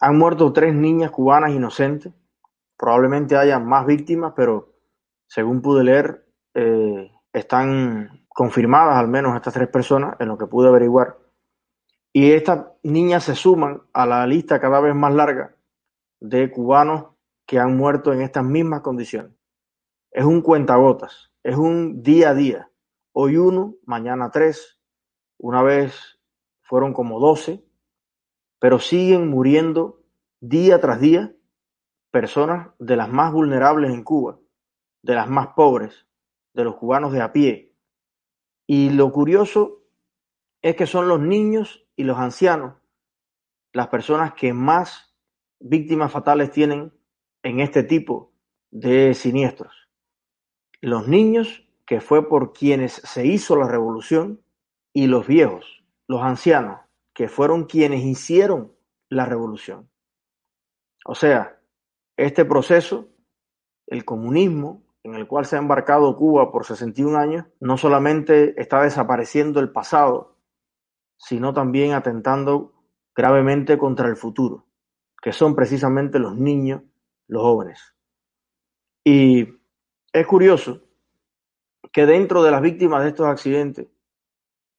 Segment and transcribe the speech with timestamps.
[0.00, 2.12] Han muerto tres niñas cubanas inocentes.
[2.76, 4.74] Probablemente haya más víctimas, pero
[5.26, 10.68] según pude leer, eh, están confirmadas al menos estas tres personas en lo que pude
[10.68, 11.18] averiguar.
[12.12, 15.56] Y estas niñas se suman a la lista cada vez más larga
[16.20, 17.06] de cubanos
[17.46, 19.32] que han muerto en estas mismas condiciones.
[20.10, 22.70] Es un cuentagotas, es un día a día.
[23.12, 24.78] Hoy uno, mañana tres,
[25.38, 26.20] una vez
[26.62, 27.64] fueron como doce,
[28.64, 30.00] pero siguen muriendo
[30.40, 31.36] día tras día
[32.10, 34.38] personas de las más vulnerables en Cuba,
[35.02, 36.06] de las más pobres,
[36.54, 37.74] de los cubanos de a pie.
[38.66, 39.82] Y lo curioso
[40.62, 42.76] es que son los niños y los ancianos
[43.74, 45.14] las personas que más
[45.60, 46.90] víctimas fatales tienen
[47.42, 48.32] en este tipo
[48.70, 49.90] de siniestros.
[50.80, 54.40] Los niños, que fue por quienes se hizo la revolución,
[54.94, 56.83] y los viejos, los ancianos,
[57.14, 58.74] que fueron quienes hicieron
[59.08, 59.88] la revolución.
[61.06, 61.60] O sea,
[62.16, 63.08] este proceso,
[63.86, 68.82] el comunismo, en el cual se ha embarcado Cuba por 61 años, no solamente está
[68.82, 70.38] desapareciendo el pasado,
[71.16, 72.72] sino también atentando
[73.14, 74.66] gravemente contra el futuro,
[75.22, 76.82] que son precisamente los niños,
[77.28, 77.94] los jóvenes.
[79.04, 79.46] Y
[80.12, 80.82] es curioso
[81.92, 83.86] que dentro de las víctimas de estos accidentes,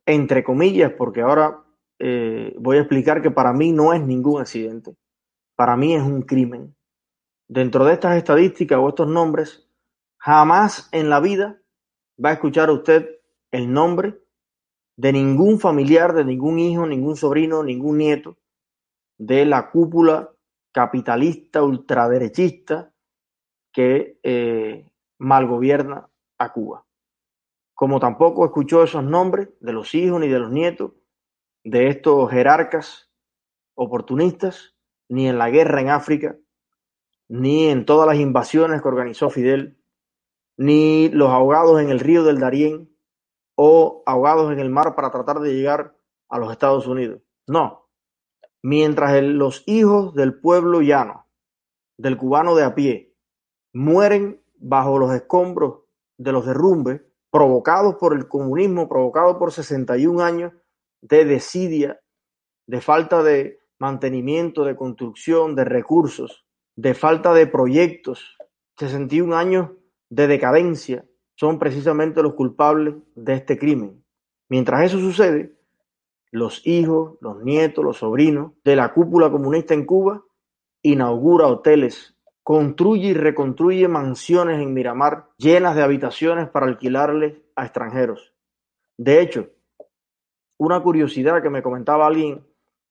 [0.06, 1.65] entre comillas, porque ahora
[2.00, 4.96] eh, voy a explicar que para mí no es ningún accidente,
[5.56, 6.76] para mí es un crimen.
[7.48, 9.68] Dentro de estas estadísticas o estos nombres,
[10.18, 11.62] jamás en la vida
[12.24, 13.20] va a escuchar usted
[13.52, 14.20] el nombre
[14.98, 18.38] de ningún familiar, de ningún hijo, ningún sobrino, ningún nieto
[19.18, 20.32] de la cúpula
[20.72, 22.92] capitalista ultraderechista
[23.72, 24.90] que eh,
[25.20, 26.86] malgobierna a Cuba.
[27.74, 30.92] Como tampoco escuchó esos nombres de los hijos ni de los nietos
[31.66, 33.10] de estos jerarcas
[33.74, 34.76] oportunistas,
[35.10, 36.38] ni en la guerra en África,
[37.28, 39.82] ni en todas las invasiones que organizó Fidel,
[40.58, 42.96] ni los ahogados en el río del Darién
[43.56, 45.98] o ahogados en el mar para tratar de llegar
[46.30, 47.22] a los Estados Unidos.
[47.48, 47.90] No.
[48.62, 51.28] Mientras los hijos del pueblo llano,
[51.98, 53.16] del cubano de a pie,
[53.74, 55.82] mueren bajo los escombros
[56.18, 57.02] de los derrumbes
[57.32, 60.54] provocados por el comunismo, provocados por 61 años
[61.08, 62.00] de desidia,
[62.68, 66.46] de falta de mantenimiento, de construcción, de recursos,
[66.76, 68.38] de falta de proyectos,
[68.78, 69.72] 61 años
[70.10, 71.06] de decadencia,
[71.36, 74.04] son precisamente los culpables de este crimen.
[74.50, 75.56] Mientras eso sucede,
[76.32, 80.24] los hijos, los nietos, los sobrinos de la cúpula comunista en Cuba
[80.82, 88.34] inaugura hoteles, construye y reconstruye mansiones en Miramar llenas de habitaciones para alquilarles a extranjeros.
[88.98, 89.50] De hecho,
[90.58, 92.46] una curiosidad que me comentaba alguien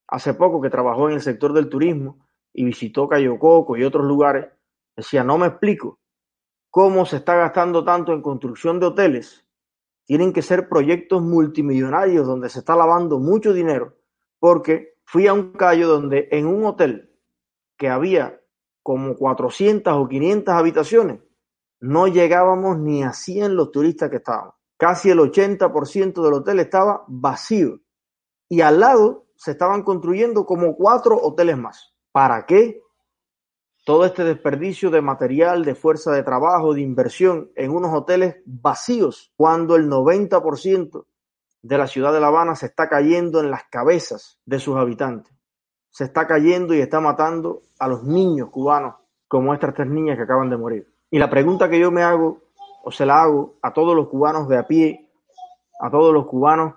[0.09, 4.07] hace poco que trabajó en el sector del turismo y visitó Cayo Coco y otros
[4.07, 4.47] lugares,
[4.97, 5.99] decía, no me explico
[6.71, 9.47] cómo se está gastando tanto en construcción de hoteles,
[10.07, 13.97] tienen que ser proyectos multimillonarios donde se está lavando mucho dinero,
[14.39, 17.11] porque fui a un callo donde en un hotel
[17.79, 18.41] que había
[18.83, 21.21] como 400 o 500 habitaciones,
[21.81, 24.55] no llegábamos ni a 100 los turistas que estábamos.
[24.77, 27.81] Casi el 80% del hotel estaba vacío.
[28.49, 31.95] Y al lado se estaban construyendo como cuatro hoteles más.
[32.13, 32.85] ¿Para qué?
[33.85, 39.33] todo este desperdicio de material, de fuerza de trabajo, de inversión en unos hoteles vacíos,
[39.37, 41.05] cuando el 90%
[41.63, 45.35] de la ciudad de La Habana se está cayendo en las cabezas de sus habitantes.
[45.91, 48.97] Se está cayendo y está matando a los niños cubanos,
[49.29, 50.93] como estas tres niñas que acaban de morir.
[51.11, 52.43] Y la pregunta que yo me hago,
[52.85, 55.11] o se la hago a todos los cubanos de a pie,
[55.81, 56.75] a todos los cubanos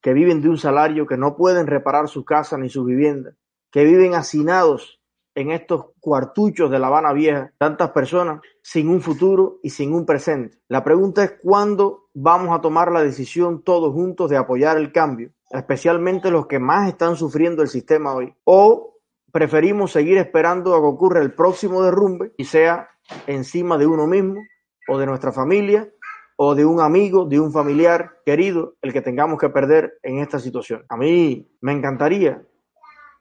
[0.00, 3.34] que viven de un salario, que no pueden reparar su casa ni su vivienda,
[3.70, 5.00] que viven hacinados
[5.34, 10.06] en estos cuartuchos de La Habana Vieja, tantas personas sin un futuro y sin un
[10.06, 10.58] presente.
[10.68, 15.30] La pregunta es cuándo vamos a tomar la decisión todos juntos de apoyar el cambio,
[15.50, 18.34] especialmente los que más están sufriendo el sistema hoy.
[18.44, 18.94] O
[19.30, 22.88] preferimos seguir esperando a que ocurra el próximo derrumbe y sea
[23.26, 24.40] encima de uno mismo
[24.88, 25.90] o de nuestra familia
[26.36, 30.38] o de un amigo, de un familiar querido, el que tengamos que perder en esta
[30.38, 30.84] situación.
[30.88, 32.42] A mí me encantaría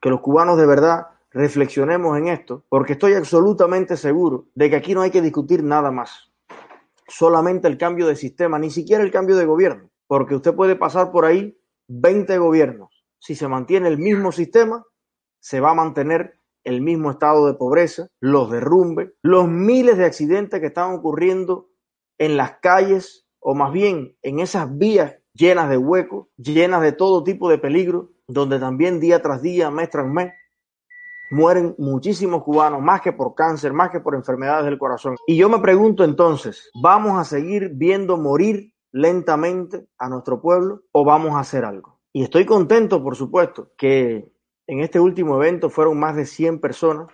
[0.01, 4.94] que los cubanos de verdad reflexionemos en esto, porque estoy absolutamente seguro de que aquí
[4.94, 6.31] no hay que discutir nada más.
[7.07, 11.12] Solamente el cambio de sistema, ni siquiera el cambio de gobierno, porque usted puede pasar
[11.12, 11.57] por ahí
[11.88, 13.06] 20 gobiernos.
[13.19, 14.83] Si se mantiene el mismo sistema,
[15.39, 20.59] se va a mantener el mismo estado de pobreza, los derrumbes, los miles de accidentes
[20.59, 21.69] que están ocurriendo
[22.17, 27.23] en las calles o más bien en esas vías llenas de huecos, llenas de todo
[27.23, 30.33] tipo de peligro, donde también día tras día, mes tras mes,
[31.29, 35.15] mueren muchísimos cubanos, más que por cáncer, más que por enfermedades del corazón.
[35.27, 41.03] Y yo me pregunto entonces, ¿vamos a seguir viendo morir lentamente a nuestro pueblo o
[41.03, 42.00] vamos a hacer algo?
[42.13, 44.31] Y estoy contento, por supuesto, que
[44.67, 47.09] en este último evento fueron más de 100 personas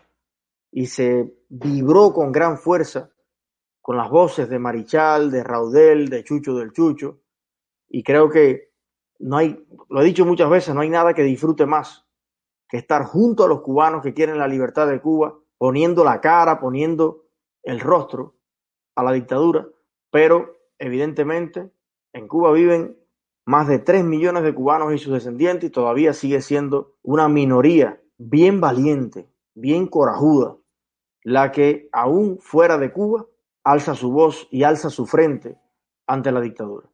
[0.71, 3.11] y se vibró con gran fuerza
[3.81, 7.21] con las voces de Marichal, de Raudel, de Chucho del Chucho.
[7.89, 8.71] Y creo que
[9.19, 12.05] no hay, lo he dicho muchas veces, no hay nada que disfrute más
[12.69, 16.59] que estar junto a los cubanos que quieren la libertad de Cuba, poniendo la cara,
[16.59, 17.25] poniendo
[17.63, 18.37] el rostro
[18.95, 19.67] a la dictadura.
[20.09, 21.69] Pero evidentemente
[22.13, 22.97] en Cuba viven
[23.45, 28.01] más de 3 millones de cubanos y sus descendientes y todavía sigue siendo una minoría
[28.17, 30.57] bien valiente, bien corajuda,
[31.23, 33.25] la que aún fuera de Cuba
[33.63, 35.57] alza su voz y alza su frente
[36.07, 36.87] ante la dictadura.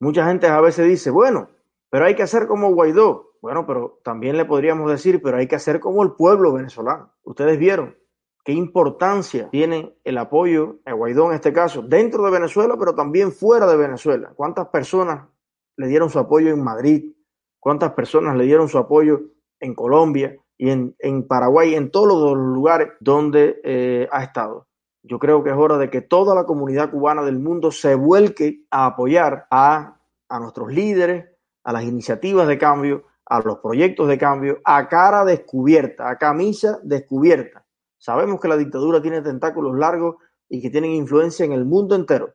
[0.00, 1.50] Mucha gente a veces dice, bueno,
[1.90, 3.32] pero hay que hacer como Guaidó.
[3.40, 7.12] Bueno, pero también le podríamos decir, pero hay que hacer como el pueblo venezolano.
[7.22, 7.96] Ustedes vieron
[8.44, 13.32] qué importancia tiene el apoyo a Guaidó en este caso, dentro de Venezuela, pero también
[13.32, 14.32] fuera de Venezuela.
[14.34, 15.28] ¿Cuántas personas
[15.76, 17.12] le dieron su apoyo en Madrid?
[17.60, 19.20] ¿Cuántas personas le dieron su apoyo
[19.60, 24.68] en Colombia y en, en Paraguay, en todos los lugares donde eh, ha estado?
[25.02, 28.64] Yo creo que es hora de que toda la comunidad cubana del mundo se vuelque
[28.70, 31.26] a apoyar a, a nuestros líderes,
[31.62, 36.78] a las iniciativas de cambio, a los proyectos de cambio, a cara descubierta, a camisa
[36.82, 37.64] descubierta.
[37.98, 40.16] Sabemos que la dictadura tiene tentáculos largos
[40.48, 42.34] y que tienen influencia en el mundo entero,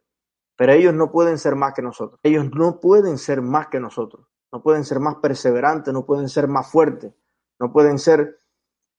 [0.62, 2.20] pero ellos no pueden ser más que nosotros.
[2.22, 4.28] Ellos no pueden ser más que nosotros.
[4.52, 7.16] No pueden ser más perseverantes, no pueden ser más fuertes,
[7.60, 8.38] no pueden ser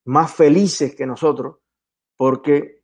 [0.04, 1.58] más felices que nosotros,
[2.16, 2.82] porque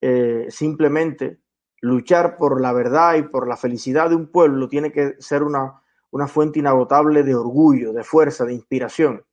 [0.00, 1.42] eh, simplemente
[1.80, 5.80] luchar por la verdad y por la felicidad de un pueblo tiene que ser una,
[6.10, 9.24] una fuente inagotable de orgullo, de fuerza, de inspiración.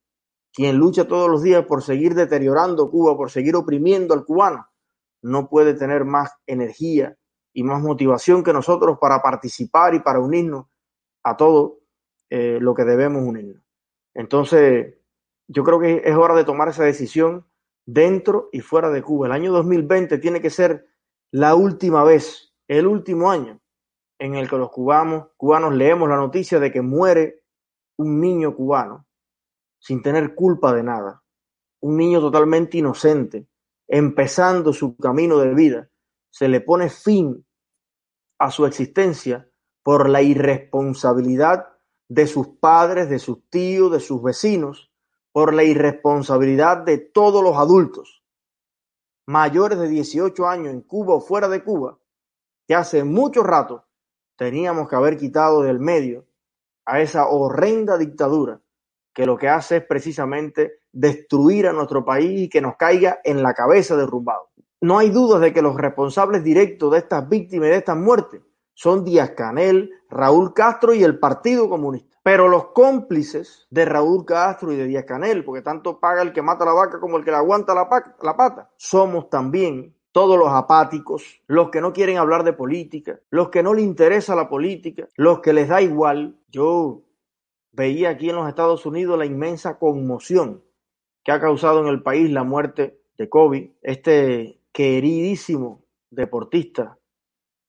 [0.53, 4.67] Quien lucha todos los días por seguir deteriorando Cuba, por seguir oprimiendo al cubano,
[5.23, 7.17] no puede tener más energía
[7.55, 10.65] y más motivación que nosotros para participar y para unirnos
[11.23, 11.79] a todo
[12.29, 13.63] eh, lo que debemos unirnos.
[14.13, 14.95] Entonces,
[15.47, 17.47] yo creo que es hora de tomar esa decisión
[17.85, 19.27] dentro y fuera de Cuba.
[19.27, 20.85] El año 2020 tiene que ser
[21.31, 23.61] la última vez, el último año
[24.19, 27.43] en el que los cubanos, cubanos leemos la noticia de que muere
[27.97, 29.07] un niño cubano
[29.79, 31.23] sin tener culpa de nada,
[31.79, 33.47] un niño totalmente inocente,
[33.87, 35.89] empezando su camino de vida,
[36.35, 37.47] se le pone fin
[38.39, 39.49] a su existencia
[39.81, 41.69] por la irresponsabilidad
[42.09, 44.91] de sus padres, de sus tíos, de sus vecinos,
[45.31, 48.21] por la irresponsabilidad de todos los adultos
[49.25, 51.99] mayores de 18 años en Cuba o fuera de Cuba,
[52.67, 53.85] que hace mucho rato
[54.35, 56.27] teníamos que haber quitado del medio
[56.83, 58.59] a esa horrenda dictadura
[59.13, 63.41] que lo que hace es precisamente destruir a nuestro país y que nos caiga en
[63.41, 64.49] la cabeza derrumbado.
[64.85, 68.43] No hay dudas de que los responsables directos de estas víctimas y de estas muertes
[68.75, 72.19] son Díaz Canel, Raúl Castro y el Partido Comunista.
[72.21, 76.43] Pero los cómplices de Raúl Castro y de Díaz Canel, porque tanto paga el que
[76.43, 77.89] mata la vaca como el que le aguanta la,
[78.21, 83.49] la pata, somos también todos los apáticos, los que no quieren hablar de política, los
[83.49, 86.37] que no les interesa la política, los que les da igual.
[86.49, 87.01] Yo
[87.71, 90.63] veía aquí en los Estados Unidos la inmensa conmoción
[91.23, 96.99] que ha causado en el país la muerte de Kobe, este queridísimo deportista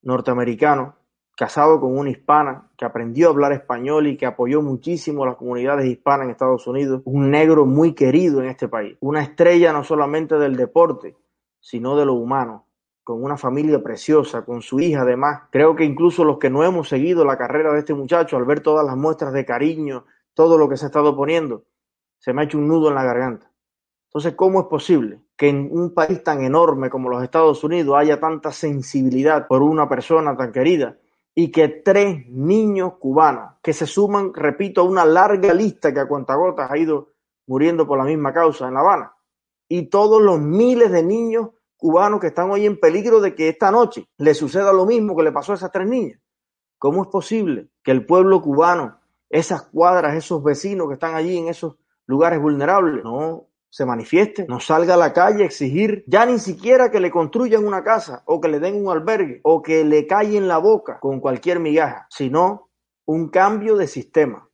[0.03, 0.97] norteamericano
[1.37, 5.37] casado con una hispana que aprendió a hablar español y que apoyó muchísimo a las
[5.37, 9.85] comunidades hispanas en Estados Unidos, un negro muy querido en este país, una estrella no
[9.85, 11.17] solamente del deporte,
[11.61, 12.67] sino de lo humano,
[13.05, 15.43] con una familia preciosa, con su hija además.
[15.53, 18.63] Creo que incluso los que no hemos seguido la carrera de este muchacho, al ver
[18.63, 21.63] todas las muestras de cariño, todo lo que se ha estado poniendo,
[22.19, 23.49] se me ha hecho un nudo en la garganta.
[24.09, 28.19] Entonces, ¿cómo es posible que en un país tan enorme como los Estados Unidos haya
[28.19, 30.97] tanta sensibilidad por una persona tan querida
[31.35, 36.09] y que tres niños cubanos que se suman, repito, a una larga lista que a
[36.09, 37.11] cuentagotas ha ido
[37.47, 39.13] muriendo por la misma causa en La Habana,
[39.69, 43.71] y todos los miles de niños cubanos que están hoy en peligro de que esta
[43.71, 46.19] noche le suceda lo mismo que le pasó a esas tres niñas.
[46.79, 51.49] ¿Cómo es posible que el pueblo cubano, esas cuadras, esos vecinos que están allí en
[51.49, 51.77] esos
[52.07, 56.91] lugares vulnerables, no se manifieste, no salga a la calle a exigir ya ni siquiera
[56.91, 60.49] que le construyan una casa o que le den un albergue o que le callen
[60.49, 62.71] la boca con cualquier migaja, sino
[63.07, 64.49] un cambio de sistema.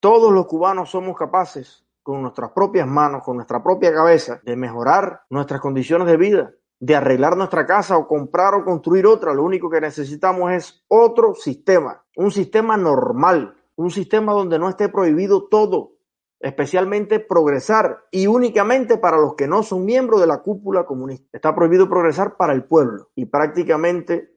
[0.00, 5.22] Todos los cubanos somos capaces, con nuestras propias manos, con nuestra propia cabeza, de mejorar
[5.28, 9.34] nuestras condiciones de vida, de arreglar nuestra casa o comprar o construir otra.
[9.34, 14.88] Lo único que necesitamos es otro sistema, un sistema normal, un sistema donde no esté
[14.88, 15.92] prohibido todo,
[16.40, 21.28] especialmente progresar y únicamente para los que no son miembros de la cúpula comunista.
[21.32, 24.32] Está prohibido progresar para el pueblo y prácticamente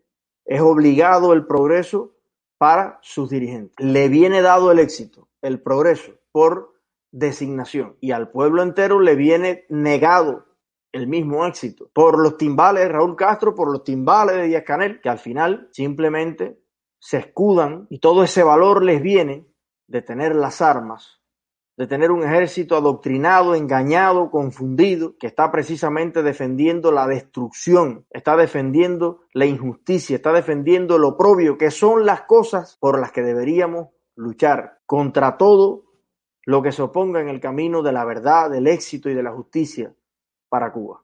[0.46, 2.18] es obligado el progreso
[2.58, 3.86] para sus dirigentes.
[3.86, 6.74] Le viene dado el éxito, el progreso, por
[7.12, 10.46] designación y al pueblo entero le viene negado
[10.92, 15.00] el mismo éxito por los timbales de Raúl Castro, por los timbales de Díaz Canel,
[15.00, 16.60] que al final simplemente
[17.00, 19.48] se escudan y todo ese valor les viene
[19.88, 21.23] de tener las armas
[21.76, 29.22] de tener un ejército adoctrinado, engañado, confundido, que está precisamente defendiendo la destrucción, está defendiendo
[29.34, 34.80] la injusticia, está defendiendo lo propio, que son las cosas por las que deberíamos luchar
[34.86, 35.86] contra todo
[36.46, 39.32] lo que se oponga en el camino de la verdad, del éxito y de la
[39.32, 39.94] justicia
[40.50, 41.04] para Cuba.